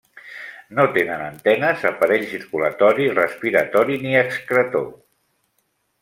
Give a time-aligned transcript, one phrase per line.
[0.77, 4.89] No tenen antenes, aparell circulatori, respiratori ni excretor.